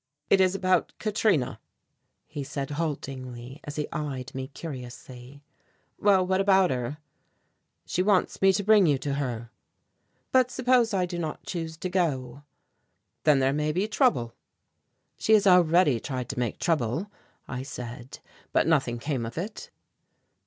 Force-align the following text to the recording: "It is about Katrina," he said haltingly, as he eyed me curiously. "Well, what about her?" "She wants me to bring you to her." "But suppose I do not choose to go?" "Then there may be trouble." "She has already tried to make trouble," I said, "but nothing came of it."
"It 0.31 0.41
is 0.41 0.55
about 0.55 0.93
Katrina," 0.97 1.59
he 2.25 2.43
said 2.43 2.71
haltingly, 2.71 3.59
as 3.65 3.75
he 3.75 3.87
eyed 3.91 4.33
me 4.33 4.47
curiously. 4.47 5.43
"Well, 5.99 6.25
what 6.25 6.41
about 6.41 6.71
her?" 6.71 6.97
"She 7.85 8.01
wants 8.01 8.41
me 8.41 8.51
to 8.53 8.63
bring 8.63 8.87
you 8.87 8.97
to 8.97 9.13
her." 9.13 9.51
"But 10.31 10.49
suppose 10.49 10.91
I 10.91 11.05
do 11.05 11.19
not 11.19 11.45
choose 11.45 11.77
to 11.77 11.87
go?" 11.91 12.41
"Then 13.25 13.37
there 13.37 13.53
may 13.53 13.71
be 13.71 13.87
trouble." 13.87 14.33
"She 15.19 15.33
has 15.33 15.45
already 15.45 15.99
tried 15.99 16.29
to 16.29 16.39
make 16.39 16.57
trouble," 16.57 17.11
I 17.47 17.61
said, 17.61 18.21
"but 18.51 18.65
nothing 18.65 18.97
came 18.97 19.23
of 19.23 19.37
it." 19.37 19.69